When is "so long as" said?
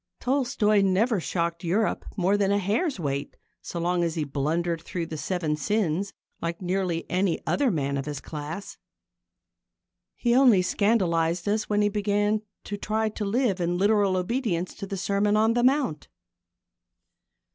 3.61-4.15